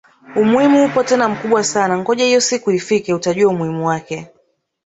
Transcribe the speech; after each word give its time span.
Umuhimu 0.41 0.83
upo 0.85 1.03
tena 1.03 1.29
mkubwa 1.29 1.63
sana 1.63 1.97
ngoja 1.97 2.25
hiyo 2.25 2.41
siku 2.41 2.71
ifike 2.71 3.13
utajua 3.13 3.51
umuhimu 3.51 3.87
wake 3.87 4.27